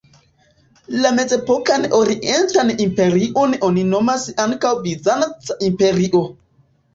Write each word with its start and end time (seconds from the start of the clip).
La 1.01 1.09
Mezepokan 1.17 1.85
Orientan 1.97 2.71
Imperion 2.85 3.53
oni 3.69 3.85
nomas 3.91 4.25
ankaŭ 4.47 4.73
Bizanca 4.89 5.59
imperio. 5.71 6.25